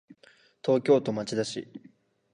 [0.65, 1.67] 東京都町田市